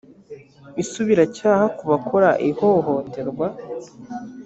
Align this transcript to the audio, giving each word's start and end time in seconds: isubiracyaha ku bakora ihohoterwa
isubiracyaha 0.81 1.65
ku 1.77 1.83
bakora 1.91 2.29
ihohoterwa 2.49 3.47